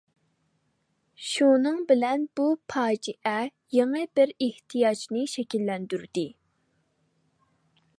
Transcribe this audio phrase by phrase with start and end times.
[1.31, 3.35] شۇنىڭ بىلەن بۇ پاجىئە
[3.77, 6.27] يېڭى بىر ئېھتىياجنى شەكىللەندۈردى.